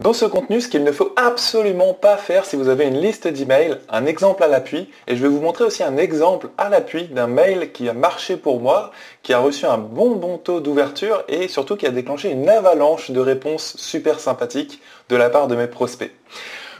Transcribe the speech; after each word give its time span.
Dans 0.00 0.12
ce 0.12 0.26
contenu, 0.26 0.60
ce 0.60 0.68
qu'il 0.68 0.84
ne 0.84 0.92
faut 0.92 1.12
absolument 1.16 1.92
pas 1.92 2.16
faire 2.16 2.44
si 2.44 2.54
vous 2.54 2.68
avez 2.68 2.84
une 2.84 3.00
liste 3.00 3.26
d'emails, 3.26 3.78
un 3.88 4.06
exemple 4.06 4.44
à 4.44 4.46
l'appui, 4.46 4.88
et 5.08 5.16
je 5.16 5.22
vais 5.22 5.28
vous 5.28 5.40
montrer 5.40 5.64
aussi 5.64 5.82
un 5.82 5.96
exemple 5.96 6.50
à 6.56 6.68
l'appui 6.68 7.08
d'un 7.08 7.26
mail 7.26 7.72
qui 7.72 7.88
a 7.88 7.94
marché 7.94 8.36
pour 8.36 8.60
moi, 8.60 8.92
qui 9.24 9.32
a 9.32 9.40
reçu 9.40 9.66
un 9.66 9.76
bon 9.76 10.14
bon 10.14 10.38
taux 10.38 10.60
d'ouverture 10.60 11.24
et 11.26 11.48
surtout 11.48 11.74
qui 11.74 11.84
a 11.84 11.90
déclenché 11.90 12.30
une 12.30 12.48
avalanche 12.48 13.10
de 13.10 13.18
réponses 13.18 13.76
super 13.76 14.20
sympathiques 14.20 14.80
de 15.08 15.16
la 15.16 15.30
part 15.30 15.48
de 15.48 15.56
mes 15.56 15.66
prospects. 15.66 16.12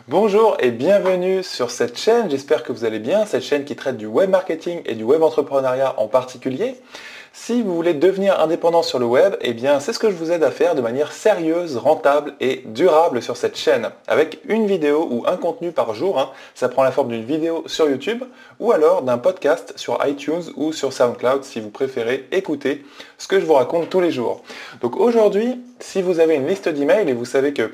Bonjour 0.07 0.57
et 0.61 0.71
bienvenue 0.71 1.43
sur 1.43 1.73
cette 1.73 1.99
chaîne, 1.99 2.31
j'espère 2.31 2.63
que 2.63 2.71
vous 2.71 2.85
allez 2.85 3.01
bien, 3.01 3.27
cette 3.27 3.43
chaîne 3.43 3.65
qui 3.65 3.75
traite 3.75 3.97
du 3.97 4.07
web 4.07 4.31
marketing 4.31 4.81
et 4.87 4.95
du 4.95 5.03
web 5.03 5.25
entrepreneuriat 5.25 5.99
en 5.99 6.07
particulier. 6.07 6.77
Si 7.41 7.63
vous 7.63 7.75
voulez 7.75 7.95
devenir 7.95 8.41
indépendant 8.41 8.83
sur 8.83 8.99
le 8.99 9.07
web, 9.07 9.37
eh 9.41 9.55
bien 9.55 9.79
c'est 9.81 9.93
ce 9.93 9.99
que 9.99 10.11
je 10.11 10.17
vous 10.17 10.33
aide 10.33 10.43
à 10.43 10.51
faire 10.51 10.75
de 10.75 10.83
manière 10.83 11.13
sérieuse, 11.13 11.77
rentable 11.77 12.35
et 12.41 12.63
durable 12.67 13.23
sur 13.23 13.39
cette 13.39 13.57
chaîne, 13.57 13.91
avec 14.07 14.41
une 14.49 14.67
vidéo 14.67 15.07
ou 15.09 15.25
un 15.27 15.37
contenu 15.37 15.71
par 15.71 15.95
jour. 15.95 16.19
Hein. 16.19 16.31
Ça 16.55 16.69
prend 16.69 16.83
la 16.83 16.91
forme 16.91 17.09
d'une 17.09 17.25
vidéo 17.25 17.63
sur 17.67 17.89
YouTube 17.89 18.25
ou 18.59 18.73
alors 18.73 19.03
d'un 19.03 19.19
podcast 19.19 19.73
sur 19.77 19.99
iTunes 20.05 20.43
ou 20.57 20.73
sur 20.73 20.93
SoundCloud 20.93 21.45
si 21.45 21.61
vous 21.61 21.71
préférez 21.71 22.27
écouter 22.33 22.85
ce 23.17 23.29
que 23.29 23.41
je 23.41 23.47
vous 23.47 23.55
raconte 23.55 23.89
tous 23.89 24.01
les 24.01 24.11
jours. 24.11 24.43
Donc 24.83 24.97
aujourd'hui, 24.97 25.63
si 25.79 26.03
vous 26.03 26.21
avez 26.21 26.35
une 26.35 26.49
liste 26.49 26.69
d'emails 26.69 27.09
et 27.09 27.15
vous 27.15 27.25
savez 27.25 27.55
que 27.55 27.71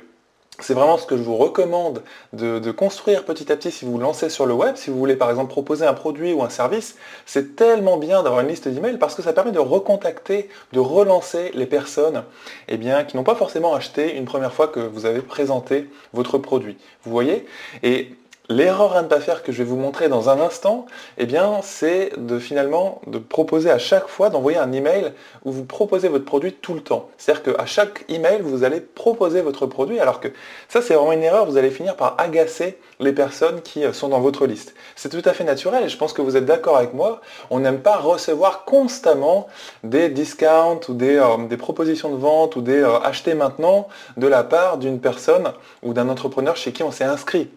c'est 0.60 0.74
vraiment 0.74 0.98
ce 0.98 1.06
que 1.06 1.16
je 1.16 1.22
vous 1.22 1.36
recommande 1.36 2.02
de, 2.32 2.70
construire 2.70 3.24
petit 3.24 3.50
à 3.50 3.56
petit 3.56 3.72
si 3.72 3.84
vous 3.84 3.92
vous 3.92 3.98
lancez 3.98 4.28
sur 4.28 4.46
le 4.46 4.54
web. 4.54 4.76
Si 4.76 4.90
vous 4.90 4.98
voulez 4.98 5.16
par 5.16 5.30
exemple 5.30 5.50
proposer 5.50 5.84
un 5.84 5.94
produit 5.94 6.32
ou 6.32 6.42
un 6.42 6.48
service, 6.48 6.96
c'est 7.26 7.56
tellement 7.56 7.96
bien 7.96 8.22
d'avoir 8.22 8.40
une 8.40 8.48
liste 8.48 8.68
d'emails 8.68 8.98
parce 8.98 9.14
que 9.14 9.22
ça 9.22 9.32
permet 9.32 9.52
de 9.52 9.58
recontacter, 9.58 10.48
de 10.72 10.80
relancer 10.80 11.50
les 11.54 11.66
personnes 11.66 12.22
eh 12.68 12.76
bien, 12.76 13.04
qui 13.04 13.16
n'ont 13.16 13.24
pas 13.24 13.34
forcément 13.34 13.74
acheté 13.74 14.16
une 14.16 14.24
première 14.26 14.52
fois 14.52 14.68
que 14.68 14.80
vous 14.80 15.06
avez 15.06 15.20
présenté 15.20 15.90
votre 16.12 16.38
produit. 16.38 16.76
Vous 17.04 17.10
voyez? 17.10 17.46
Et 17.82 18.14
L'erreur 18.50 18.94
à 18.94 19.00
ne 19.00 19.08
pas 19.08 19.20
faire 19.20 19.42
que 19.42 19.52
je 19.52 19.58
vais 19.58 19.64
vous 19.64 19.78
montrer 19.78 20.10
dans 20.10 20.28
un 20.28 20.38
instant, 20.38 20.84
eh 21.16 21.24
bien, 21.24 21.60
c'est 21.62 22.12
de 22.18 22.38
finalement 22.38 23.00
de 23.06 23.16
proposer 23.16 23.70
à 23.70 23.78
chaque 23.78 24.06
fois 24.06 24.28
d'envoyer 24.28 24.58
un 24.58 24.70
email 24.70 25.14
où 25.46 25.52
vous 25.52 25.64
proposez 25.64 26.08
votre 26.08 26.26
produit 26.26 26.52
tout 26.52 26.74
le 26.74 26.82
temps. 26.82 27.08
C'est-à-dire 27.16 27.54
qu'à 27.54 27.64
chaque 27.64 28.04
email, 28.10 28.42
vous 28.42 28.62
allez 28.62 28.82
proposer 28.82 29.40
votre 29.40 29.64
produit, 29.64 29.98
alors 29.98 30.20
que 30.20 30.28
ça, 30.68 30.82
c'est 30.82 30.92
vraiment 30.92 31.12
une 31.12 31.22
erreur. 31.22 31.46
Vous 31.46 31.56
allez 31.56 31.70
finir 31.70 31.96
par 31.96 32.16
agacer 32.18 32.78
les 33.00 33.12
personnes 33.12 33.62
qui 33.62 33.82
euh, 33.82 33.94
sont 33.94 34.08
dans 34.08 34.20
votre 34.20 34.46
liste. 34.46 34.74
C'est 34.94 35.08
tout 35.08 35.26
à 35.26 35.32
fait 35.32 35.44
naturel 35.44 35.82
et 35.84 35.88
je 35.88 35.96
pense 35.96 36.12
que 36.12 36.20
vous 36.20 36.36
êtes 36.36 36.44
d'accord 36.44 36.76
avec 36.76 36.92
moi. 36.92 37.22
On 37.48 37.60
n'aime 37.60 37.80
pas 37.80 37.96
recevoir 37.96 38.66
constamment 38.66 39.46
des 39.84 40.10
discounts 40.10 40.80
ou 40.88 40.92
des, 40.92 41.16
euh, 41.16 41.56
propositions 41.56 42.10
de 42.10 42.16
vente 42.16 42.56
ou 42.56 42.60
des 42.60 42.82
euh, 42.82 42.98
achetés 42.98 43.32
maintenant 43.32 43.88
de 44.18 44.26
la 44.26 44.44
part 44.44 44.76
d'une 44.76 45.00
personne 45.00 45.52
ou 45.82 45.94
d'un 45.94 46.10
entrepreneur 46.10 46.56
chez 46.56 46.72
qui 46.72 46.82
on 46.82 46.90
s'est 46.90 47.04
inscrit. 47.04 47.48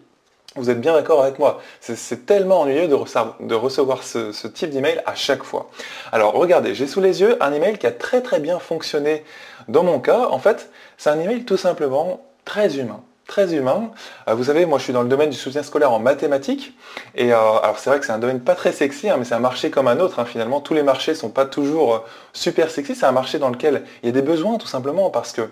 Vous 0.56 0.70
êtes 0.70 0.80
bien 0.80 0.94
d'accord 0.94 1.22
avec 1.22 1.38
moi 1.38 1.60
C'est 1.80 2.26
tellement 2.26 2.62
ennuyeux 2.62 2.88
de, 2.88 3.54
recevoir 3.54 4.02
ce, 4.02 4.46
type 4.46 4.70
d'email 4.70 5.00
à 5.06 5.14
chaque 5.14 5.42
fois. 5.42 5.70
Alors 6.10 6.32
regardez, 6.32 6.74
j'ai 6.74 6.86
sous 6.86 7.00
les 7.00 7.20
yeux 7.20 7.42
un 7.42 7.52
email 7.52 7.78
qui 7.78 7.86
a 7.86 7.92
très 7.92 8.22
très 8.22 8.40
bien 8.40 8.58
fonctionné 8.58 9.24
dans 9.68 9.84
mon 9.84 10.00
cas. 10.00 10.26
En 10.30 10.38
fait, 10.38 10.70
c'est 10.96 11.10
un 11.10 11.20
email 11.20 11.44
tout 11.44 11.58
simplement 11.58 12.24
très 12.44 12.78
humain 12.78 13.02
très 13.28 13.54
humain. 13.54 13.92
Euh, 14.26 14.34
vous 14.34 14.44
savez, 14.44 14.66
moi 14.66 14.78
je 14.78 14.84
suis 14.84 14.92
dans 14.92 15.02
le 15.02 15.08
domaine 15.08 15.30
du 15.30 15.36
soutien 15.36 15.62
scolaire 15.62 15.92
en 15.92 16.00
mathématiques. 16.00 16.72
Et 17.14 17.32
euh, 17.32 17.36
alors 17.36 17.78
c'est 17.78 17.90
vrai 17.90 18.00
que 18.00 18.06
c'est 18.06 18.12
un 18.12 18.18
domaine 18.18 18.40
pas 18.40 18.56
très 18.56 18.72
sexy, 18.72 19.08
hein, 19.08 19.16
mais 19.18 19.24
c'est 19.24 19.34
un 19.34 19.38
marché 19.38 19.70
comme 19.70 19.86
un 19.86 20.00
autre. 20.00 20.18
Hein, 20.18 20.24
finalement, 20.24 20.60
tous 20.60 20.74
les 20.74 20.82
marchés 20.82 21.12
ne 21.12 21.16
sont 21.16 21.28
pas 21.28 21.44
toujours 21.44 21.94
euh, 21.94 21.98
super 22.32 22.70
sexy. 22.70 22.96
C'est 22.96 23.06
un 23.06 23.12
marché 23.12 23.38
dans 23.38 23.50
lequel 23.50 23.84
il 24.02 24.06
y 24.06 24.08
a 24.08 24.12
des 24.12 24.22
besoins 24.22 24.56
tout 24.56 24.66
simplement 24.66 25.10
parce 25.10 25.32
que 25.32 25.48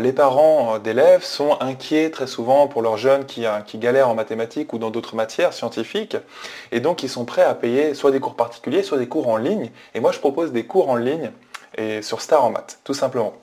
les 0.00 0.12
parents 0.12 0.80
d'élèves 0.80 1.22
sont 1.22 1.56
inquiets 1.60 2.10
très 2.10 2.26
souvent 2.26 2.66
pour 2.66 2.82
leurs 2.82 2.96
jeunes 2.96 3.26
qui, 3.26 3.44
qui 3.64 3.78
galèrent 3.78 4.08
en 4.08 4.16
mathématiques 4.16 4.72
ou 4.72 4.78
dans 4.78 4.90
d'autres 4.90 5.14
matières 5.14 5.52
scientifiques. 5.52 6.16
Et 6.72 6.80
donc 6.80 7.04
ils 7.04 7.08
sont 7.08 7.24
prêts 7.24 7.44
à 7.44 7.54
payer 7.54 7.94
soit 7.94 8.10
des 8.10 8.18
cours 8.18 8.34
particuliers, 8.34 8.82
soit 8.82 8.98
des 8.98 9.06
cours 9.06 9.28
en 9.28 9.36
ligne. 9.36 9.70
Et 9.94 10.00
moi 10.00 10.10
je 10.10 10.18
propose 10.18 10.50
des 10.50 10.66
cours 10.66 10.90
en 10.90 10.96
ligne 10.96 11.30
et 11.76 12.02
sur 12.02 12.20
Star 12.20 12.44
en 12.44 12.50
maths, 12.50 12.80
tout 12.82 12.94
simplement. 12.94 13.34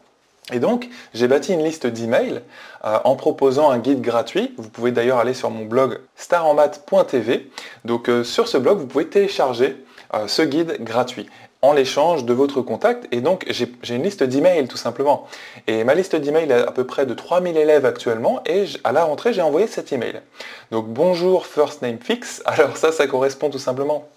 Et 0.54 0.60
donc, 0.60 0.90
j'ai 1.16 1.28
bâti 1.28 1.54
une 1.54 1.64
liste 1.64 1.88
d'emails 1.88 2.42
euh, 2.84 3.00
en 3.04 3.16
proposant 3.16 3.72
un 3.72 3.80
guide 3.80 4.02
gratuit. 4.02 4.54
Vous 4.58 4.70
pouvez 4.70 4.92
d'ailleurs 4.92 5.18
aller 5.18 5.34
sur 5.34 5.50
mon 5.50 5.66
blog 5.66 6.00
starenmath.tv. 6.16 7.50
Donc, 7.84 8.10
euh, 8.10 8.24
sur 8.24 8.48
ce 8.48 8.58
blog, 8.58 8.78
vous 8.78 8.86
pouvez 8.86 9.08
télécharger 9.08 9.76
euh, 10.14 10.28
ce 10.28 10.44
guide 10.44 10.78
gratuit 10.82 11.28
en 11.64 11.74
l'échange 11.74 12.26
de 12.26 12.34
votre 12.34 12.62
contact. 12.62 13.08
Et 13.12 13.22
donc, 13.22 13.44
j'ai 13.50 13.96
une 13.96 14.04
liste 14.04 14.22
d'emails 14.22 14.68
tout 14.68 14.78
simplement. 14.78 15.26
Et 15.66 15.84
ma 15.84 15.96
liste 15.96 16.16
d'emails 16.16 16.52
est 16.52 16.68
à 16.68 16.72
peu 16.72 16.86
près 16.86 17.08
de 17.08 17.16
3000 17.16 17.58
élèves 17.58 17.88
actuellement. 17.88 18.44
Et 18.46 18.66
à 18.84 18.92
la 18.92 19.04
rentrée, 19.04 19.34
j'ai 19.34 19.42
envoyé 19.42 19.66
cet 19.66 19.92
email. 19.94 20.22
Donc, 20.70 20.86
bonjour 20.90 21.48
First 21.48 21.82
Name 21.82 21.98
Fix. 22.00 22.44
Alors 22.46 22.78
ça, 22.78 22.92
ça 22.92 23.08
correspond 23.08 23.50
tout 23.50 23.60
simplement 23.60 24.08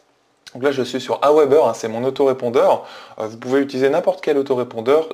donc 0.54 0.62
là, 0.62 0.72
je 0.72 0.82
suis 0.82 0.98
sur 0.98 1.22
Aweber, 1.22 1.66
hein, 1.66 1.74
c'est 1.74 1.88
mon 1.88 2.02
autorépondeur. 2.04 2.86
vous 3.18 3.36
pouvez 3.36 3.60
utiliser 3.60 3.90
n'importe 3.90 4.22
quel 4.22 4.38
autorépondeur 4.38 5.10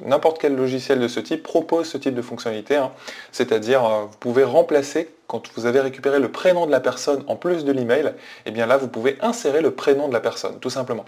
n'importe 0.00 0.38
quel 0.40 0.54
logiciel 0.56 1.00
de 1.00 1.08
ce 1.08 1.20
type 1.20 1.42
propose 1.42 1.86
ce 1.86 1.98
type 1.98 2.14
de 2.14 2.22
fonctionnalité. 2.22 2.76
Hein. 2.76 2.90
C'est-à-dire, 3.32 3.84
euh, 3.84 4.02
vous 4.02 4.16
pouvez 4.18 4.44
remplacer, 4.44 5.10
quand 5.26 5.42
vous 5.54 5.66
avez 5.66 5.80
récupéré 5.80 6.18
le 6.18 6.30
prénom 6.30 6.66
de 6.66 6.70
la 6.70 6.80
personne 6.80 7.24
en 7.26 7.36
plus 7.36 7.64
de 7.64 7.72
l'email, 7.72 8.06
et 8.06 8.12
eh 8.46 8.50
bien 8.50 8.66
là, 8.66 8.76
vous 8.76 8.88
pouvez 8.88 9.18
insérer 9.20 9.60
le 9.60 9.72
prénom 9.72 10.08
de 10.08 10.12
la 10.12 10.20
personne, 10.20 10.58
tout 10.60 10.70
simplement. 10.70 11.04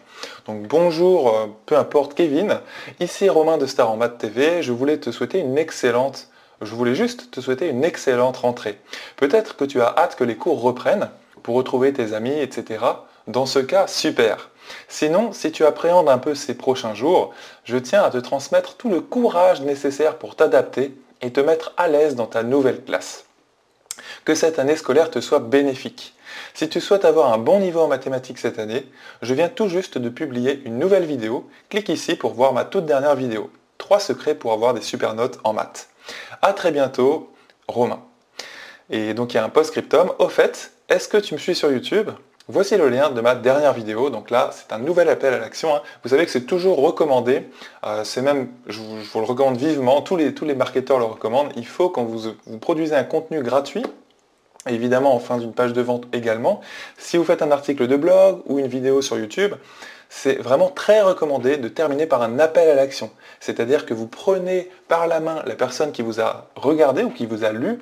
Donc 0.46 0.66
bonjour, 0.68 1.28
euh, 1.28 1.46
peu 1.66 1.76
importe 1.76 2.14
Kevin, 2.14 2.60
ici 2.98 3.28
Romain 3.28 3.58
de 3.58 3.66
Star 3.66 3.90
en 3.90 3.96
Math 3.96 4.18
TV, 4.18 4.62
je 4.62 4.72
voulais 4.72 4.98
te 4.98 5.10
souhaiter 5.10 5.38
une 5.38 5.58
excellente 5.58 6.28
je 6.62 6.74
voulais 6.74 6.94
juste 6.94 7.30
te 7.30 7.40
souhaiter 7.40 7.68
une 7.68 7.84
excellente 7.84 8.36
rentrée. 8.36 8.78
Peut-être 9.16 9.56
que 9.56 9.64
tu 9.64 9.80
as 9.80 9.94
hâte 9.96 10.16
que 10.16 10.24
les 10.24 10.36
cours 10.36 10.60
reprennent 10.60 11.08
pour 11.42 11.54
retrouver 11.54 11.92
tes 11.92 12.12
amis, 12.12 12.38
etc. 12.38 12.84
Dans 13.26 13.46
ce 13.46 13.58
cas, 13.58 13.86
super. 13.86 14.50
Sinon, 14.88 15.32
si 15.32 15.52
tu 15.52 15.64
appréhendes 15.64 16.08
un 16.08 16.18
peu 16.18 16.34
ces 16.34 16.54
prochains 16.54 16.94
jours, 16.94 17.32
je 17.64 17.76
tiens 17.76 18.02
à 18.02 18.10
te 18.10 18.18
transmettre 18.18 18.76
tout 18.76 18.90
le 18.90 19.00
courage 19.00 19.60
nécessaire 19.62 20.16
pour 20.16 20.36
t'adapter 20.36 20.94
et 21.22 21.32
te 21.32 21.40
mettre 21.40 21.72
à 21.76 21.88
l'aise 21.88 22.14
dans 22.14 22.26
ta 22.26 22.42
nouvelle 22.42 22.82
classe. 22.84 23.24
Que 24.24 24.34
cette 24.34 24.58
année 24.58 24.76
scolaire 24.76 25.10
te 25.10 25.20
soit 25.20 25.40
bénéfique. 25.40 26.14
Si 26.54 26.68
tu 26.68 26.80
souhaites 26.80 27.04
avoir 27.04 27.32
un 27.32 27.38
bon 27.38 27.58
niveau 27.58 27.80
en 27.80 27.88
mathématiques 27.88 28.38
cette 28.38 28.58
année, 28.58 28.86
je 29.22 29.34
viens 29.34 29.48
tout 29.48 29.68
juste 29.68 29.98
de 29.98 30.08
publier 30.08 30.62
une 30.64 30.78
nouvelle 30.78 31.04
vidéo. 31.04 31.48
Clique 31.68 31.88
ici 31.88 32.14
pour 32.14 32.34
voir 32.34 32.52
ma 32.52 32.64
toute 32.64 32.86
dernière 32.86 33.16
vidéo. 33.16 33.50
3 33.78 34.00
secrets 34.00 34.34
pour 34.34 34.52
avoir 34.52 34.74
des 34.74 34.82
super 34.82 35.14
notes 35.14 35.38
en 35.44 35.52
maths. 35.52 35.88
A 36.42 36.52
très 36.52 36.70
bientôt, 36.70 37.32
Romain. 37.68 38.00
Et 38.90 39.14
donc 39.14 39.32
il 39.32 39.36
y 39.36 39.38
a 39.38 39.44
un 39.44 39.48
post-scriptum. 39.48 40.12
Au 40.18 40.28
fait, 40.28 40.72
est-ce 40.88 41.08
que 41.08 41.16
tu 41.16 41.34
me 41.34 41.38
suis 41.38 41.54
sur 41.54 41.70
YouTube? 41.70 42.10
Voici 42.52 42.76
le 42.76 42.88
lien 42.88 43.10
de 43.10 43.20
ma 43.20 43.36
dernière 43.36 43.72
vidéo. 43.72 44.10
Donc 44.10 44.28
là, 44.28 44.50
c'est 44.52 44.72
un 44.74 44.80
nouvel 44.80 45.08
appel 45.08 45.32
à 45.32 45.38
l'action. 45.38 45.72
Hein. 45.72 45.82
Vous 46.02 46.08
savez 46.08 46.24
que 46.24 46.32
c'est 46.32 46.46
toujours 46.46 46.80
recommandé. 46.80 47.44
Euh, 47.86 48.02
c'est 48.02 48.22
même, 48.22 48.48
je 48.66 48.80
vous, 48.80 49.20
le 49.20 49.24
recommande 49.24 49.56
vivement. 49.56 50.02
Tous 50.02 50.16
les, 50.16 50.54
marketeurs 50.56 50.98
le 50.98 51.04
recommandent. 51.04 51.52
Il 51.54 51.64
faut 51.64 51.90
quand 51.90 52.02
vous, 52.02 52.32
vous 52.46 52.58
produisez 52.58 52.96
un 52.96 53.04
contenu 53.04 53.40
gratuit, 53.44 53.84
évidemment 54.68 55.14
en 55.14 55.20
fin 55.20 55.38
d'une 55.38 55.52
page 55.52 55.72
de 55.72 55.80
vente 55.80 56.08
également, 56.12 56.60
si 56.98 57.16
vous 57.16 57.24
faites 57.24 57.42
un 57.42 57.52
article 57.52 57.86
de 57.86 57.94
blog 57.94 58.40
ou 58.46 58.58
une 58.58 58.66
vidéo 58.66 59.00
sur 59.00 59.16
YouTube, 59.16 59.54
c'est 60.08 60.42
vraiment 60.42 60.70
très 60.70 61.02
recommandé 61.02 61.56
de 61.56 61.68
terminer 61.68 62.06
par 62.06 62.20
un 62.20 62.40
appel 62.40 62.68
à 62.68 62.74
l'action. 62.74 63.12
C'est-à-dire 63.38 63.86
que 63.86 63.94
vous 63.94 64.08
prenez 64.08 64.68
par 64.88 65.06
la 65.06 65.20
main 65.20 65.40
la 65.46 65.54
personne 65.54 65.92
qui 65.92 66.02
vous 66.02 66.20
a 66.20 66.48
regardé 66.56 67.04
ou 67.04 67.10
qui 67.10 67.26
vous 67.26 67.44
a 67.44 67.52
lu 67.52 67.78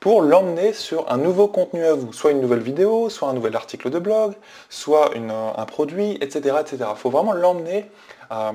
pour 0.00 0.22
l'emmener 0.22 0.72
sur 0.72 1.10
un 1.10 1.16
nouveau 1.16 1.48
contenu 1.48 1.84
à 1.84 1.94
vous, 1.94 2.12
soit 2.12 2.30
une 2.30 2.40
nouvelle 2.40 2.60
vidéo, 2.60 3.10
soit 3.10 3.28
un 3.28 3.32
nouvel 3.32 3.56
article 3.56 3.90
de 3.90 3.98
blog, 3.98 4.34
soit 4.68 5.10
un 5.16 5.64
produit, 5.64 6.18
etc. 6.20 6.56
etc. 6.60 6.76
Il 6.90 6.96
faut 6.96 7.10
vraiment 7.10 7.32
l'emmener 7.32 7.86
euh, 8.30 8.52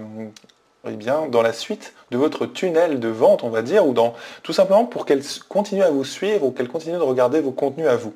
eh 0.85 0.95
bien, 0.95 1.27
dans 1.27 1.41
la 1.41 1.53
suite 1.53 1.93
de 2.11 2.17
votre 2.17 2.45
tunnel 2.45 2.99
de 2.99 3.07
vente, 3.07 3.43
on 3.43 3.49
va 3.49 3.61
dire, 3.61 3.85
ou 3.87 3.93
dans 3.93 4.13
tout 4.41 4.53
simplement 4.53 4.85
pour 4.85 5.05
qu'elle 5.05 5.21
continue 5.47 5.81
à 5.81 5.89
vous 5.89 6.03
suivre 6.03 6.45
ou 6.45 6.51
qu'elle 6.51 6.67
continue 6.67 6.97
de 6.97 7.01
regarder 7.01 7.40
vos 7.40 7.51
contenus 7.51 7.87
à 7.87 7.96
vous. 7.96 8.13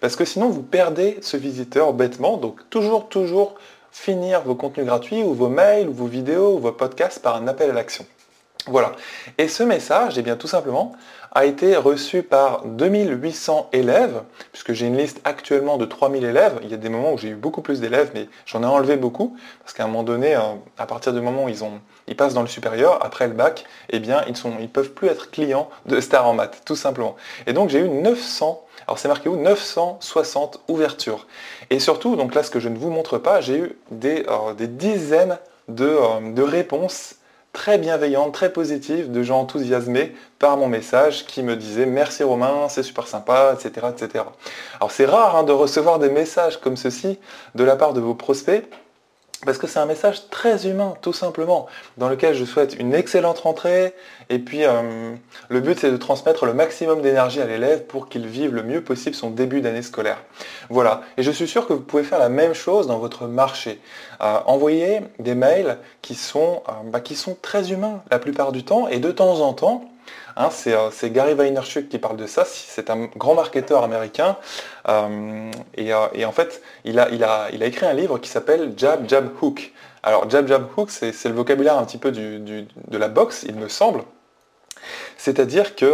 Parce 0.00 0.14
que 0.14 0.24
sinon, 0.24 0.48
vous 0.48 0.62
perdez 0.62 1.18
ce 1.22 1.36
visiteur 1.36 1.92
bêtement. 1.92 2.36
Donc 2.36 2.60
toujours, 2.70 3.08
toujours 3.08 3.54
finir 3.90 4.42
vos 4.42 4.54
contenus 4.54 4.86
gratuits 4.86 5.22
ou 5.22 5.34
vos 5.34 5.48
mails 5.48 5.88
ou 5.88 5.92
vos 5.92 6.06
vidéos 6.06 6.54
ou 6.54 6.58
vos 6.58 6.72
podcasts 6.72 7.20
par 7.20 7.36
un 7.36 7.48
appel 7.48 7.70
à 7.70 7.72
l'action. 7.72 8.06
Voilà. 8.66 8.92
Et 9.36 9.48
ce 9.48 9.62
message, 9.62 10.16
eh 10.16 10.22
bien, 10.22 10.36
tout 10.36 10.46
simplement, 10.46 10.92
a 11.32 11.44
été 11.44 11.76
reçu 11.76 12.22
par 12.22 12.64
2800 12.64 13.68
élèves, 13.72 14.22
puisque 14.52 14.72
j'ai 14.72 14.86
une 14.86 14.96
liste 14.96 15.20
actuellement 15.24 15.76
de 15.76 15.84
3000 15.84 16.24
élèves. 16.24 16.60
Il 16.62 16.70
y 16.70 16.74
a 16.74 16.78
des 16.78 16.88
moments 16.88 17.12
où 17.12 17.18
j'ai 17.18 17.30
eu 17.30 17.34
beaucoup 17.34 17.60
plus 17.60 17.80
d'élèves, 17.80 18.12
mais 18.14 18.28
j'en 18.46 18.62
ai 18.62 18.66
enlevé 18.66 18.96
beaucoup, 18.96 19.36
parce 19.60 19.74
qu'à 19.74 19.84
un 19.84 19.88
moment 19.88 20.04
donné, 20.04 20.34
euh, 20.34 20.40
à 20.78 20.86
partir 20.86 21.12
du 21.12 21.20
moment 21.20 21.44
où 21.44 21.48
ils, 21.48 22.16
passent 22.16 22.34
dans 22.34 22.42
le 22.42 22.48
supérieur, 22.48 23.04
après 23.04 23.26
le 23.26 23.34
bac, 23.34 23.64
eh 23.90 23.98
bien, 23.98 24.22
ils 24.28 24.32
ne 24.32 24.66
peuvent 24.66 24.92
plus 24.92 25.08
être 25.08 25.30
clients 25.30 25.68
de 25.86 26.00
Star 26.00 26.26
en 26.26 26.32
maths, 26.32 26.62
tout 26.64 26.76
simplement. 26.76 27.16
Et 27.46 27.52
donc, 27.52 27.68
j'ai 27.68 27.80
eu 27.80 27.88
900 27.88 28.60
alors 28.86 28.98
c'est 28.98 29.08
marqué 29.08 29.30
où 29.30 29.36
960 29.36 30.60
ouvertures. 30.68 31.26
Et 31.70 31.78
surtout, 31.78 32.16
donc 32.16 32.34
là 32.34 32.42
ce 32.42 32.50
que 32.50 32.60
je 32.60 32.68
ne 32.68 32.76
vous 32.76 32.90
montre 32.90 33.16
pas, 33.16 33.40
j'ai 33.40 33.56
eu 33.56 33.78
des, 33.90 34.26
euh, 34.28 34.52
dizaines 34.54 35.38
de, 35.68 35.86
euh, 35.86 36.32
de 36.32 36.42
réponses 36.42 37.14
très 37.54 37.78
bienveillantes, 37.78 38.34
très 38.34 38.52
positives, 38.52 39.10
de 39.10 39.22
gens 39.22 39.40
enthousiasmés 39.40 40.14
par 40.38 40.58
mon 40.58 40.68
message 40.68 41.24
qui 41.24 41.42
me 41.42 41.56
disaient 41.56 41.86
merci 41.86 42.22
Romain, 42.22 42.68
c'est 42.68 42.82
super 42.82 43.06
sympa, 43.06 43.54
etc. 43.54 43.86
etc. 43.90 44.24
Alors 44.80 44.90
c'est 44.90 45.06
rare 45.06 45.36
hein, 45.36 45.44
de 45.44 45.52
recevoir 45.52 45.98
des 45.98 46.10
messages 46.10 46.60
comme 46.60 46.76
ceci 46.76 47.18
de 47.54 47.64
la 47.64 47.76
part 47.76 47.94
de 47.94 48.00
vos 48.00 48.14
prospects. 48.14 48.68
Parce 49.44 49.58
que 49.58 49.66
c'est 49.66 49.78
un 49.78 49.86
message 49.86 50.28
très 50.30 50.66
humain, 50.66 50.94
tout 51.02 51.12
simplement, 51.12 51.66
dans 51.98 52.08
lequel 52.08 52.34
je 52.34 52.44
souhaite 52.44 52.76
une 52.78 52.94
excellente 52.94 53.40
rentrée. 53.40 53.94
Et 54.30 54.38
puis, 54.38 54.64
euh, 54.64 55.14
le 55.48 55.60
but, 55.60 55.78
c'est 55.78 55.90
de 55.90 55.96
transmettre 55.96 56.46
le 56.46 56.54
maximum 56.54 57.02
d'énergie 57.02 57.40
à 57.40 57.46
l'élève 57.46 57.84
pour 57.84 58.08
qu'il 58.08 58.26
vive 58.26 58.54
le 58.54 58.62
mieux 58.62 58.82
possible 58.82 59.14
son 59.14 59.30
début 59.30 59.60
d'année 59.60 59.82
scolaire. 59.82 60.18
Voilà. 60.70 61.02
Et 61.16 61.22
je 61.22 61.30
suis 61.30 61.48
sûr 61.48 61.66
que 61.66 61.72
vous 61.72 61.80
pouvez 61.80 62.04
faire 62.04 62.18
la 62.18 62.28
même 62.28 62.54
chose 62.54 62.86
dans 62.86 62.98
votre 62.98 63.26
marché. 63.26 63.80
Euh, 64.20 64.38
envoyer 64.46 65.00
des 65.18 65.34
mails 65.34 65.78
qui 66.02 66.14
sont, 66.14 66.62
euh, 66.68 66.72
bah, 66.86 67.00
qui 67.00 67.14
sont 67.14 67.36
très 67.40 67.72
humains 67.72 68.02
la 68.10 68.18
plupart 68.18 68.52
du 68.52 68.64
temps. 68.64 68.88
Et 68.88 68.98
de 68.98 69.10
temps 69.10 69.40
en 69.40 69.52
temps, 69.52 69.84
Hein, 70.36 70.48
euh, 70.66 70.88
c'est 70.92 71.10
Gary 71.10 71.34
Vaynerchuk 71.34 71.88
qui 71.88 71.98
parle 71.98 72.16
de 72.16 72.26
ça. 72.26 72.44
C'est 72.44 72.90
un 72.90 73.06
grand 73.16 73.34
marketeur 73.34 73.84
américain. 73.84 74.36
Euh, 74.88 75.50
euh, 75.78 76.08
et, 76.14 76.24
en 76.24 76.32
fait, 76.32 76.62
il 76.84 76.98
a, 76.98 77.48
écrit 77.60 77.86
un 77.86 77.92
livre 77.92 78.18
qui 78.18 78.28
s'appelle 78.28 78.72
Jab, 78.76 79.08
Jab, 79.08 79.30
Hook. 79.40 79.72
Alors, 80.02 80.28
Jab, 80.28 80.46
Jab, 80.48 80.66
Hook, 80.76 80.90
c'est 80.90 81.24
le 81.24 81.34
vocabulaire 81.34 81.78
un 81.78 81.84
petit 81.84 81.98
peu 81.98 82.12
de 82.12 82.98
la 82.98 83.08
boxe, 83.08 83.44
il 83.48 83.54
me 83.54 83.68
semble. 83.68 84.02
C'est-à-dire 85.16 85.76
que 85.76 85.86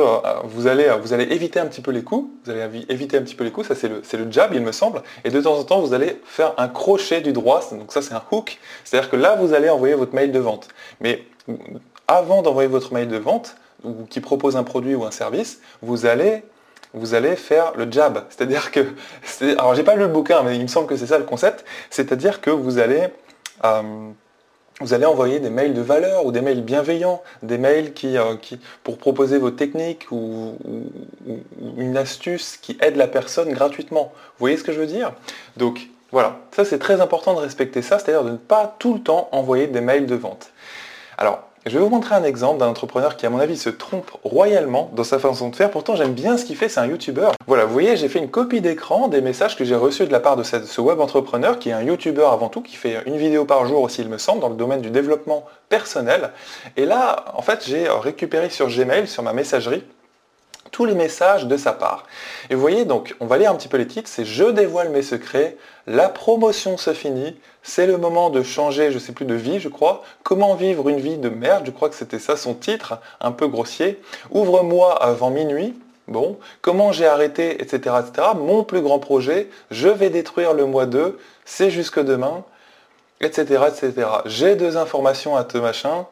vous, 0.45 0.67
allez, 0.67 0.89
éviter 1.31 1.61
un 1.61 1.67
petit 1.67 1.81
peu 1.81 1.93
les 1.93 2.03
coups, 2.03 2.29
vous 2.45 2.51
allez 2.51 2.85
éviter 2.89 3.19
un 3.19 3.23
petit 3.23 3.37
peu 3.37 3.45
les 3.45 3.53
coups, 3.53 3.69
ça 3.69 3.77
c'est 3.77 3.89
le, 3.89 4.25
le, 4.25 4.33
jab 4.33 4.53
il 4.53 4.63
me 4.63 4.73
semble, 4.73 5.03
et 5.23 5.31
de 5.31 5.41
temps 5.41 5.57
en 5.57 5.63
temps 5.63 5.81
vous 5.81 5.95
allez 5.95 6.21
faire 6.25 6.55
un 6.57 6.67
crochet 6.67 7.21
du 7.21 7.33
droit, 7.33 7.63
donc 7.71 7.93
ça 7.93 8.03
c'est 8.03 8.15
un 8.15 8.23
hook, 8.33 8.59
c'est-à-dire 8.83 9.09
que 9.09 9.15
là 9.15 9.37
vous 9.37 9.55
allez 9.55 9.71
envoyer 9.71 9.95
votre 9.95 10.13
mail 10.15 10.33
de 10.33 10.41
vente. 10.41 10.67
Mais 11.01 11.23
avant 12.09 12.43
d'envoyer 12.43 12.69
votre 12.69 12.93
mail 12.93 13.07
de 13.07 13.19
vente, 13.19 13.55
ou 13.85 14.05
qui 14.09 14.21
propose 14.21 14.57
un 14.57 14.65
produit 14.65 14.95
ou 14.95 15.05
un 15.05 15.11
service, 15.11 15.61
vous 15.83 16.07
allez, 16.07 16.43
vous 16.95 17.15
allez 17.15 17.37
faire 17.37 17.73
le 17.77 17.91
jab. 17.91 18.25
C'est-à-dire 18.31 18.71
que, 18.71 18.81
alors 19.59 19.75
j'ai 19.75 19.83
pas 19.85 19.95
lu 19.95 20.03
le 20.03 20.09
bouquin, 20.09 20.43
mais 20.43 20.57
il 20.57 20.63
me 20.63 20.69
semble 20.69 20.87
que 20.87 20.97
c'est 20.97 21.07
ça 21.07 21.19
le 21.19 21.25
concept, 21.25 21.65
c'est-à-dire 21.91 22.41
que 22.41 22.51
vous 22.51 22.79
allez, 22.79 23.09
euh, 23.65 23.83
vous 24.81 24.95
allez 24.95 25.05
envoyer 25.05 25.41
des 25.41 25.51
mails 25.51 25.75
de 25.75 25.83
valeur 25.83 26.25
ou 26.25 26.33
des 26.33 26.41
mails 26.41 26.63
bienveillants, 26.63 27.23
des 27.43 27.59
mails 27.59 27.93
qui, 27.93 28.17
euh, 28.17 28.37
qui 28.37 28.59
pour 28.83 28.99
proposer 28.99 29.39
vos 29.39 29.51
techniques 29.51 30.07
ou, 30.11 30.57
une 31.77 31.97
astuce 31.97 32.57
qui 32.57 32.77
aide 32.81 32.97
la 32.97 33.07
personne 33.07 33.53
gratuitement. 33.53 34.13
Vous 34.15 34.41
voyez 34.41 34.57
ce 34.57 34.65
que 34.65 34.73
je 34.73 34.81
veux 34.81 34.87
dire? 34.87 35.13
Donc 35.57 35.89
voilà, 36.13 36.39
ça 36.51 36.65
c'est 36.65 36.79
très 36.79 37.01
important 37.01 37.35
de 37.35 37.39
respecter 37.39 37.83
ça, 37.83 37.99
c'est-à-dire 37.99 38.25
de 38.25 38.31
ne 38.31 38.37
pas 38.37 38.75
tout 38.79 38.95
le 38.95 39.01
temps 39.01 39.29
envoyer 39.33 39.67
des 39.67 39.81
mails 39.81 40.07
de 40.07 40.15
vente. 40.15 40.51
Alors, 41.19 41.50
je 41.67 41.77
vais 41.77 41.85
vous 41.85 41.91
montrer 41.91 42.15
un 42.15 42.25
exemple 42.25 42.59
d'un 42.59 42.69
entrepreneur 42.69 43.17
qui, 43.17 43.27
à 43.27 43.31
mon 43.31 43.39
avis, 43.39 43.57
se 43.57 43.69
trompe 43.69 44.11
royalement 44.25 44.91
dans 44.95 45.05
sa 45.05 45.19
façon 45.19 45.51
de 45.51 45.57
faire. 45.57 45.71
Pourtant, 45.71 45.95
j'aime 45.95 46.15
bien 46.15 46.37
ce 46.39 46.45
qu'il 46.45 46.57
fait, 46.57 46.69
c'est 46.69 46.81
un 46.81 46.87
YouTuber. 46.87 47.29
Voilà, 47.47 47.67
vous 47.67 47.73
voyez, 47.73 47.97
j'ai 47.97 48.09
fait 48.09 48.19
une 48.19 48.31
copie 48.31 48.61
d'écran 48.61 49.09
des 49.09 49.21
messages 49.21 49.57
que 49.57 49.65
j'ai 49.65 49.75
reçus 49.75 50.07
de 50.07 50.13
la 50.13 50.21
part 50.21 50.37
de 50.37 50.43
ce 50.43 50.81
web 50.81 51.01
entrepreneur, 51.01 51.59
qui 51.59 51.69
est 51.69 51.73
un 51.73 51.83
YouTuber 51.83 52.29
avant 52.33 52.49
tout, 52.49 52.63
qui 52.63 52.77
fait 52.77 53.03
une 53.07 53.17
vidéo 53.17 53.45
par 53.45 53.67
jour 53.67 53.83
aussi, 53.83 54.01
il 54.01 54.09
me 54.09 54.19
semble, 54.19 54.41
dans 54.41 54.49
le 54.49 54.57
domaine 54.57 54.81
du 54.81 54.91
développement 54.91 55.45
personnel. 55.69 56.31
Et 56.77 56.87
là, 56.87 57.27
en 57.35 57.43
fait, 57.43 57.65
j'ai 57.67 57.89
récupéré 57.89 58.49
sur 58.49 58.69
Gmail, 58.69 59.07
sur 59.07 59.23
ma 59.23 59.33
messagerie, 59.33 59.85
tous 60.71 60.85
les 60.85 60.95
messages 60.95 61.47
de 61.47 61.57
sa 61.57 61.73
part. 61.73 62.05
Et 62.49 62.55
vous 62.55 62.61
voyez, 62.61 62.85
donc, 62.85 63.15
on 63.21 63.27
va 63.27 63.39
lire 63.39 63.51
un 63.51 63.55
petit 63.55 63.69
peu 63.69 63.77
les 63.77 63.87
titres, 63.87 64.09
c'est 64.09 64.25
Je 64.25 64.45
dévoile 64.45 64.91
mes 64.91 65.03
secrets, 65.03 65.57
la 65.87 66.09
promotion 66.09 66.77
se 66.77 66.93
finit, 66.93 67.37
c'est 67.63 67.87
le 67.87 67.97
moment 67.97 68.31
de 68.31 68.43
changer, 68.43 68.93
je 68.93 68.99
sais 68.99 69.13
plus, 69.13 69.25
de 69.25 69.35
vie, 69.35 69.61
je 69.61 69.69
crois, 69.69 70.03
comment 70.23 70.55
vivre 70.55 70.89
une 70.89 71.01
vie 71.01 71.19
de 71.19 71.29
merde, 71.29 71.65
je 71.67 71.71
crois 71.71 71.89
que 71.89 71.95
c'était 71.95 72.19
ça 72.19 72.37
son 72.37 72.55
titre, 72.55 72.99
un 73.21 73.33
peu 73.33 73.49
grossier, 73.49 74.01
Ouvre-moi 74.31 74.95
avant 75.03 75.31
minuit, 75.31 75.75
bon, 76.09 76.39
comment 76.61 76.93
j'ai 76.93 77.07
arrêté, 77.07 77.61
etc., 77.63 77.97
etc., 78.01 78.29
mon 78.37 78.65
plus 78.65 78.83
grand 78.83 78.99
projet, 78.99 79.49
je 79.71 79.89
vais 79.89 80.11
détruire 80.11 80.55
le 80.55 80.67
mois 80.67 80.87
2, 80.87 81.19
c'est 81.45 81.71
jusque 81.71 82.01
demain, 82.01 82.45
etc., 83.21 83.65
etc. 83.69 84.09
J'ai 84.27 84.57
deux 84.57 84.77
informations 84.77 85.37
à 85.37 85.45
te 85.45 85.59
machin. 85.59 86.07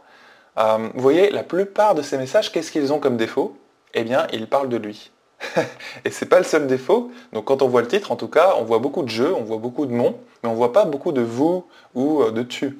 Euh, 0.58 0.88
vous 0.94 1.00
voyez, 1.00 1.30
la 1.30 1.42
plupart 1.42 1.94
de 1.94 2.02
ces 2.02 2.18
messages, 2.18 2.52
qu'est-ce 2.52 2.72
qu'ils 2.72 2.92
ont 2.92 2.98
comme 2.98 3.16
défaut? 3.16 3.56
Eh 3.94 4.04
bien, 4.04 4.26
il 4.32 4.46
parle 4.46 4.68
de 4.68 4.76
lui. 4.76 5.10
et 6.04 6.10
c'est 6.10 6.26
pas 6.26 6.38
le 6.38 6.44
seul 6.44 6.66
défaut. 6.66 7.10
Donc 7.32 7.46
quand 7.46 7.62
on 7.62 7.68
voit 7.68 7.82
le 7.82 7.88
titre, 7.88 8.12
en 8.12 8.16
tout 8.16 8.28
cas, 8.28 8.54
on 8.58 8.64
voit 8.64 8.78
beaucoup 8.78 9.02
de 9.02 9.08
jeux, 9.08 9.34
on 9.34 9.44
voit 9.44 9.58
beaucoup 9.58 9.86
de 9.86 9.92
mon, 9.92 10.16
mais 10.42 10.48
on 10.48 10.54
voit 10.54 10.72
pas 10.72 10.84
beaucoup 10.84 11.12
de 11.12 11.20
vous 11.20 11.66
ou 11.94 12.22
euh, 12.22 12.30
de 12.30 12.42
tu. 12.42 12.78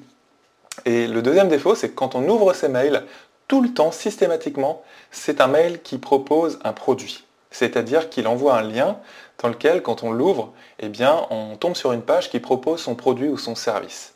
Et 0.85 1.07
le 1.07 1.21
deuxième 1.21 1.49
défaut, 1.49 1.75
c'est 1.75 1.89
que 1.89 1.95
quand 1.95 2.15
on 2.15 2.27
ouvre 2.27 2.53
ces 2.53 2.69
mails, 2.69 3.03
tout 3.47 3.61
le 3.61 3.73
temps, 3.73 3.91
systématiquement, 3.91 4.83
c'est 5.11 5.41
un 5.41 5.47
mail 5.47 5.81
qui 5.81 5.97
propose 5.97 6.59
un 6.63 6.73
produit. 6.73 7.25
C'est-à-dire 7.51 8.09
qu'il 8.09 8.27
envoie 8.27 8.55
un 8.55 8.61
lien 8.61 8.97
dans 9.41 9.49
lequel, 9.49 9.81
quand 9.81 10.03
on 10.03 10.11
l'ouvre, 10.11 10.53
eh 10.79 10.89
bien, 10.89 11.25
on 11.31 11.55
tombe 11.55 11.75
sur 11.75 11.91
une 11.91 12.03
page 12.03 12.29
qui 12.29 12.39
propose 12.39 12.81
son 12.81 12.95
produit 12.95 13.27
ou 13.27 13.37
son 13.37 13.55
service. 13.55 14.13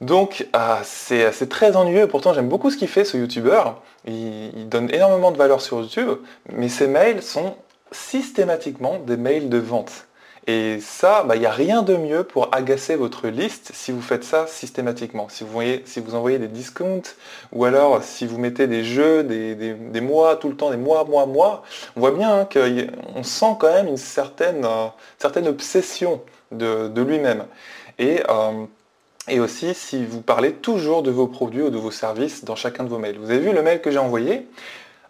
Donc 0.00 0.46
ah, 0.54 0.80
c'est 0.82 1.48
très 1.50 1.76
ennuyeux, 1.76 2.06
pourtant 2.06 2.32
j'aime 2.32 2.48
beaucoup 2.48 2.70
ce 2.70 2.78
qu'il 2.78 2.88
fait 2.88 3.04
ce 3.04 3.18
youtubeur, 3.18 3.82
il, 4.06 4.68
donne 4.68 4.92
énormément 4.94 5.30
de 5.30 5.36
valeur 5.36 5.60
sur 5.60 5.80
YouTube, 5.80 6.08
mais 6.50 6.70
ses 6.70 6.86
mails 6.86 7.22
sont 7.22 7.54
systématiquement 7.92 8.98
des 8.98 9.18
mails 9.18 9.50
de 9.50 9.58
vente. 9.58 10.06
Et 10.46 10.80
ça, 10.80 11.22
bah, 11.24 11.36
il 11.36 11.40
n'y 11.40 11.46
a 11.46 11.50
rien 11.50 11.82
de 11.82 11.96
mieux 11.96 12.24
pour 12.24 12.48
agacer 12.54 12.96
votre 12.96 13.28
liste 13.28 13.72
si 13.74 13.92
vous 13.92 14.00
faites 14.00 14.24
ça 14.24 14.46
systématiquement. 14.46 15.28
Si 15.28 15.44
vous, 15.44 15.50
voyez, 15.50 15.82
si 15.84 16.00
vous 16.00 16.14
envoyez 16.14 16.38
des 16.38 16.48
discounts, 16.48 17.14
ou 17.52 17.66
alors 17.66 18.02
si 18.02 18.26
vous 18.26 18.38
mettez 18.38 18.66
des 18.66 18.82
jeux, 18.82 19.22
des, 19.22 20.00
mois, 20.00 20.36
tout 20.36 20.48
le 20.48 20.56
temps, 20.56 20.70
des 20.70 20.78
mois, 20.78 21.04
mois, 21.04 21.26
mois, 21.26 21.62
on 21.94 22.00
voit 22.00 22.12
bien 22.12 22.48
qu'on 22.50 23.22
sent 23.22 23.56
quand 23.58 23.72
même 23.72 23.88
une 23.88 23.98
certaine, 23.98 24.64
euh, 24.64 24.86
certaine 25.18 25.46
obsession 25.46 26.22
de, 26.52 27.00
lui-même. 27.02 27.44
Et 27.98 28.22
euh, 28.28 28.64
et 29.28 29.40
aussi 29.40 29.74
si 29.74 30.04
vous 30.04 30.22
parlez 30.22 30.52
toujours 30.52 31.02
de 31.02 31.10
vos 31.10 31.26
produits 31.26 31.62
ou 31.62 31.70
de 31.70 31.78
vos 31.78 31.90
services 31.90 32.44
dans 32.44 32.56
chacun 32.56 32.84
de 32.84 32.88
vos 32.88 32.98
mails. 32.98 33.18
Vous 33.18 33.30
avez 33.30 33.40
vu 33.40 33.52
le 33.52 33.62
mail 33.62 33.80
que 33.80 33.90
j'ai 33.90 33.98
envoyé? 33.98 34.46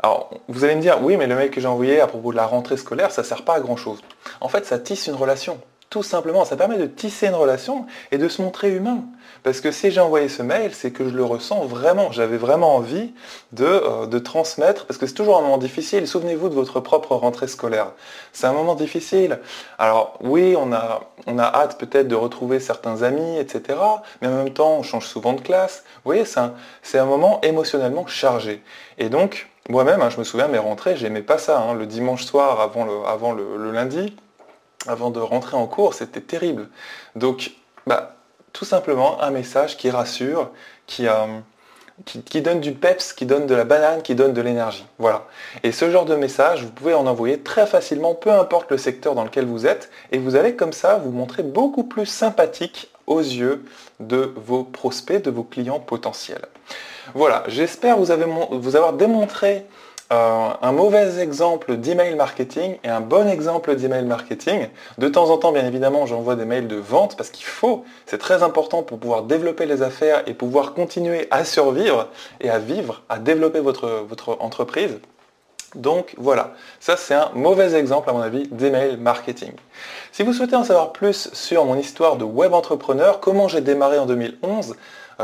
Alors, 0.02 0.30
vous 0.48 0.64
allez 0.64 0.76
me 0.76 0.80
dire, 0.80 0.98
oui, 1.02 1.16
mais 1.16 1.26
le 1.26 1.34
mail 1.34 1.50
que 1.50 1.60
j'ai 1.60 1.68
envoyé 1.68 2.00
à 2.00 2.06
propos 2.06 2.30
de 2.30 2.36
la 2.36 2.46
rentrée 2.46 2.76
scolaire, 2.76 3.10
ça 3.10 3.22
sert 3.22 3.44
pas 3.44 3.54
à 3.54 3.60
grand-chose. 3.60 4.00
En 4.40 4.48
fait, 4.48 4.64
ça 4.64 4.78
tisse 4.78 5.06
une 5.06 5.14
relation. 5.14 5.60
Tout 5.90 6.04
simplement, 6.04 6.44
ça 6.44 6.56
permet 6.56 6.78
de 6.78 6.86
tisser 6.86 7.26
une 7.26 7.34
relation 7.34 7.84
et 8.12 8.18
de 8.18 8.28
se 8.28 8.40
montrer 8.40 8.70
humain. 8.70 9.02
Parce 9.42 9.60
que 9.60 9.72
si 9.72 9.90
j'ai 9.90 10.00
envoyé 10.00 10.28
ce 10.28 10.40
mail, 10.40 10.72
c'est 10.72 10.92
que 10.92 11.08
je 11.08 11.12
le 11.12 11.24
ressens 11.24 11.64
vraiment. 11.64 12.12
J'avais 12.12 12.36
vraiment 12.36 12.76
envie 12.76 13.12
de, 13.50 13.64
euh, 13.64 14.20
transmettre, 14.20 14.86
parce 14.86 14.98
que 14.98 15.06
c'est 15.08 15.14
toujours 15.14 15.38
un 15.38 15.40
moment 15.40 15.58
difficile. 15.58 16.06
Souvenez-vous 16.06 16.48
de 16.48 16.54
votre 16.54 16.78
propre 16.78 17.16
rentrée 17.16 17.48
scolaire. 17.48 17.90
C'est 18.32 18.46
un 18.46 18.52
moment 18.52 18.76
difficile. 18.76 19.40
Alors 19.80 20.16
oui, 20.20 20.54
on 20.56 20.72
a, 20.72 21.10
on 21.26 21.40
a 21.40 21.44
hâte 21.44 21.76
peut-être 21.76 22.06
de 22.06 22.14
retrouver 22.14 22.60
certains 22.60 23.02
amis, 23.02 23.38
etc. 23.38 23.76
Mais 24.22 24.28
en 24.28 24.44
même 24.44 24.52
temps, 24.52 24.76
on 24.78 24.84
change 24.84 25.06
souvent 25.06 25.32
de 25.32 25.40
classe. 25.40 25.82
Vous 26.04 26.12
voyez, 26.12 26.24
c'est 26.24 26.98
un, 26.98 27.04
moment 27.04 27.40
émotionnellement 27.42 28.06
chargé. 28.06 28.62
Et 28.98 29.08
donc, 29.08 29.48
moi-même, 29.68 30.02
hein, 30.02 30.10
je 30.10 30.18
me 30.18 30.24
souviens, 30.24 30.46
mes 30.46 30.58
rentrées, 30.58 30.96
j'aimais 30.96 31.22
pas 31.22 31.38
ça. 31.38 31.58
Hein. 31.58 31.74
le 31.74 31.86
dimanche 31.86 32.24
soir 32.24 32.60
avant 32.60 32.84
le, 32.84 32.92
avant 33.08 33.32
le 33.32 33.72
lundi, 33.72 34.14
avant 34.86 35.10
de 35.10 35.20
rentrer 35.20 35.56
en 35.56 35.66
cours, 35.66 35.94
c'était 35.94 36.20
terrible. 36.20 36.68
Donc, 37.14 37.52
bah, 37.86 38.16
tout 38.52 38.64
simplement 38.64 39.22
un 39.22 39.30
message 39.30 39.76
qui 39.76 39.90
rassure, 39.90 40.50
euh, 41.00 41.38
qui, 42.04 42.40
donne 42.40 42.60
du 42.60 42.72
peps, 42.72 43.12
qui 43.12 43.26
donne 43.26 43.46
de 43.46 43.54
la 43.54 43.64
banane, 43.64 44.02
qui 44.02 44.14
donne 44.14 44.32
de 44.32 44.40
l'énergie. 44.40 44.86
Voilà. 44.98 45.26
Et 45.62 45.72
ce 45.72 45.90
genre 45.90 46.04
de 46.04 46.16
message, 46.16 46.64
vous 46.64 46.70
pouvez 46.70 46.94
en 46.94 47.06
envoyer 47.06 47.40
très 47.40 47.66
facilement, 47.66 48.14
peu 48.14 48.30
importe 48.30 48.70
le 48.70 48.78
secteur 48.78 49.14
dans 49.14 49.24
lequel 49.24 49.46
vous 49.46 49.66
êtes, 49.66 49.90
et 50.12 50.18
vous 50.18 50.36
allez 50.36 50.56
comme 50.56 50.72
ça 50.72 50.96
vous 50.96 51.12
montrer 51.12 51.42
beaucoup 51.42 51.84
plus 51.84 52.06
sympathique 52.06 52.90
aux 53.06 53.20
yeux 53.20 53.64
de 53.98 54.32
vos 54.36 54.64
prospects, 54.64 55.22
de 55.22 55.30
vos 55.30 55.42
clients 55.42 55.80
potentiels. 55.80 56.46
Voilà, 57.14 57.42
j'espère 57.48 57.98
vous 57.98 58.10
avoir 58.12 58.92
démontré 58.92 59.66
euh, 60.12 60.48
un 60.60 60.72
mauvais 60.72 61.20
exemple 61.20 61.76
d'email 61.76 62.16
marketing 62.16 62.78
et 62.82 62.88
un 62.88 63.00
bon 63.00 63.28
exemple 63.28 63.76
d'email 63.76 64.04
marketing. 64.04 64.66
De 64.98 65.08
temps 65.08 65.30
en 65.30 65.38
temps, 65.38 65.52
bien 65.52 65.64
évidemment, 65.64 66.04
j'envoie 66.06 66.34
des 66.34 66.44
mails 66.44 66.66
de 66.66 66.76
vente 66.76 67.16
parce 67.16 67.30
qu'il 67.30 67.46
faut, 67.46 67.84
c'est 68.06 68.18
très 68.18 68.42
important 68.42 68.82
pour 68.82 68.98
pouvoir 68.98 69.22
développer 69.22 69.66
les 69.66 69.82
affaires 69.82 70.22
et 70.26 70.34
pouvoir 70.34 70.74
continuer 70.74 71.28
à 71.30 71.44
survivre 71.44 72.08
et 72.40 72.50
à 72.50 72.58
vivre, 72.58 73.02
à 73.08 73.18
développer 73.18 73.60
votre, 73.60 74.04
votre 74.08 74.36
entreprise. 74.40 74.98
Donc 75.76 76.14
voilà, 76.18 76.54
ça 76.80 76.96
c'est 76.96 77.14
un 77.14 77.30
mauvais 77.34 77.74
exemple 77.74 78.10
à 78.10 78.12
mon 78.12 78.20
avis 78.20 78.48
d'email 78.48 78.96
marketing. 78.96 79.52
Si 80.10 80.24
vous 80.24 80.32
souhaitez 80.32 80.56
en 80.56 80.64
savoir 80.64 80.92
plus 80.92 81.30
sur 81.32 81.64
mon 81.64 81.76
histoire 81.76 82.16
de 82.16 82.24
web 82.24 82.52
entrepreneur, 82.52 83.20
comment 83.20 83.46
j'ai 83.46 83.60
démarré 83.60 83.96
en 83.98 84.06
2011, 84.06 84.72
euh, 84.72 84.74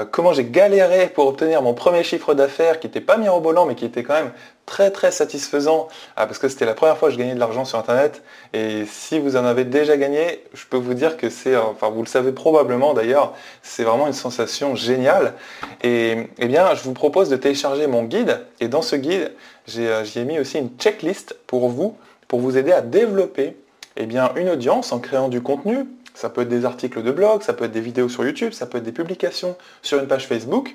comment 0.05 0.33
j'ai 0.33 0.45
galéré 0.45 1.09
pour 1.09 1.27
obtenir 1.27 1.63
mon 1.63 1.75
premier 1.75 2.03
chiffre 2.03 2.35
d'affaires 2.35 2.81
qui 2.81 2.87
n'était 2.87 3.01
pas 3.01 3.17
mirobolant 3.17 3.67
mais 3.67 3.75
qui 3.75 3.85
était 3.85 4.03
quand 4.03 4.15
même 4.15 4.33
très 4.67 4.91
très 4.91 5.11
satisfaisant. 5.11 5.89
Ah, 6.17 6.27
parce 6.27 6.39
que 6.39 6.49
c'était 6.49 6.67
la 6.67 6.75
première 6.75 6.99
fois 6.99 7.09
que 7.09 7.15
je 7.15 7.19
gagnais 7.19 7.35
de 7.35 7.41
l'argent 7.41 7.65
sur 7.65 7.79
internet. 7.79 8.23
Et 8.53 8.85
si 8.87 9.19
vous 9.19 9.37
en 9.37 9.45
avez 9.45 9.65
déjà 9.65 9.97
gagné 9.97 10.43
je 10.53 10.65
peux 10.67 10.77
vous 10.77 10.95
dire 10.95 11.17
que 11.17 11.31
c'est 11.31 11.57
enfin 11.57 11.89
vous 11.89 12.03
le 12.03 12.09
savez 12.09 12.33
probablement 12.33 12.95
d'ailleurs 12.95 13.33
c'est 13.63 13.85
vraiment 13.85 14.07
une 14.07 14.13
sensation 14.13 14.75
géniale. 14.75 15.35
Et 15.83 16.29
eh 16.39 16.47
bien 16.47 16.75
je 16.75 16.83
vous 16.83 16.93
propose 16.93 17.29
de 17.29 17.37
télécharger 17.37 17.87
mon 17.87 18.03
guide. 18.05 18.41
Et 18.61 18.69
dans 18.69 18.83
ce 18.83 18.97
guide 18.97 19.33
j'ai 19.67 19.89
euh, 19.89 20.25
mis 20.27 20.39
aussi 20.39 20.59
une 20.59 20.71
checklist 20.79 21.37
pour 21.47 21.69
vous 21.69 21.97
pour 22.29 22.41
vous 22.41 22.59
aider 22.59 22.73
à 22.73 22.81
développer 22.81 23.57
eh 23.97 24.05
une 24.05 24.51
audience 24.51 24.93
en 24.93 24.99
créant 24.99 25.29
du 25.29 25.41
contenu. 25.41 25.87
Ça 26.17 26.31
peut 26.31 26.41
être 26.41 26.49
des 26.49 26.65
articles 26.65 27.03
de 27.03 27.11
blog, 27.13 27.43
ça 27.43 27.53
peut 27.53 27.67
être 27.67 27.73
des 27.73 27.81
vidéos 27.83 28.09
sur 28.09 28.25
YouTube, 28.25 28.55
ça 28.55 28.65
peut 28.65 28.79
être 28.79 28.85
des 28.85 28.93
publications 28.93 29.55
sur 29.83 29.99
une 29.99 30.09
page 30.09 30.27
Facebook. 30.27 30.75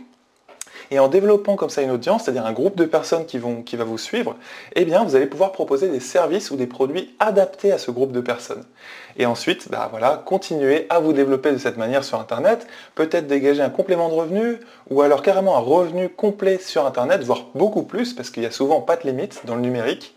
Et 0.92 1.00
en 1.00 1.08
développant 1.08 1.56
comme 1.56 1.72
ça 1.72 1.82
une 1.82 1.90
audience, 1.90 2.26
c'est-à-dire 2.26 2.46
un 2.46 2.52
groupe 2.52 2.76
de 2.76 2.86
personnes 2.86 3.26
qui, 3.26 3.40
vont, 3.40 3.64
qui 3.64 3.76
va 3.76 3.84
vous 3.84 3.98
suivre, 3.98 4.36
eh 4.76 4.86
bien, 4.86 5.04
vous 5.04 5.16
allez 5.16 5.26
pouvoir 5.26 5.52
proposer 5.52 5.88
des 5.88 6.00
services 6.00 6.52
ou 6.52 6.58
des 6.58 6.68
produits 6.68 7.16
adaptés 7.20 7.72
à 7.72 7.80
ce 7.80 7.90
groupe 7.90 8.12
de 8.12 8.22
personnes. 8.22 8.66
Et 9.18 9.26
ensuite, 9.26 9.68
bah 9.72 9.88
voilà, 9.90 10.22
continuer 10.24 10.86
à 10.92 11.00
vous 11.00 11.12
développer 11.12 11.52
de 11.52 11.58
cette 11.58 11.78
manière 11.78 12.04
sur 12.04 12.20
Internet, 12.20 12.68
peut-être 12.94 13.26
dégager 13.26 13.64
un 13.64 13.72
complément 13.72 14.10
de 14.10 14.14
revenu, 14.14 14.60
ou 14.92 15.02
alors 15.02 15.24
carrément 15.24 15.58
un 15.58 15.62
revenu 15.62 16.08
complet 16.10 16.60
sur 16.60 16.86
Internet, 16.86 17.24
voire 17.24 17.48
beaucoup 17.56 17.84
plus, 17.84 18.14
parce 18.14 18.30
qu'il 18.30 18.42
n'y 18.42 18.48
a 18.48 18.52
souvent 18.52 18.82
pas 18.82 18.96
de 18.96 19.08
limite 19.08 19.42
dans 19.46 19.56
le 19.56 19.62
numérique. 19.62 20.16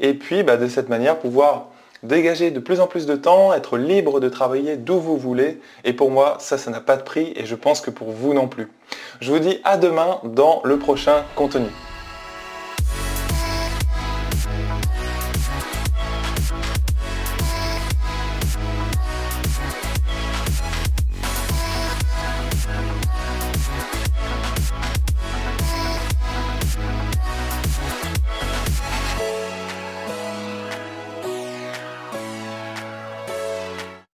Et 0.00 0.12
puis, 0.12 0.42
bah, 0.42 0.58
de 0.58 0.68
cette 0.68 0.90
manière, 0.90 1.18
pouvoir 1.18 1.68
dégager 2.06 2.50
de 2.50 2.60
plus 2.60 2.80
en 2.80 2.86
plus 2.86 3.06
de 3.06 3.16
temps, 3.16 3.52
être 3.52 3.76
libre 3.76 4.20
de 4.20 4.28
travailler 4.28 4.76
d'où 4.76 4.98
vous 4.98 5.16
voulez. 5.16 5.60
Et 5.84 5.92
pour 5.92 6.10
moi, 6.10 6.36
ça, 6.40 6.58
ça 6.58 6.70
n'a 6.70 6.80
pas 6.80 6.96
de 6.96 7.02
prix 7.02 7.32
et 7.36 7.46
je 7.46 7.54
pense 7.54 7.80
que 7.80 7.90
pour 7.90 8.10
vous 8.10 8.34
non 8.34 8.48
plus. 8.48 8.68
Je 9.20 9.32
vous 9.32 9.38
dis 9.38 9.60
à 9.64 9.76
demain 9.76 10.20
dans 10.24 10.60
le 10.64 10.78
prochain 10.78 11.24
contenu. 11.34 11.66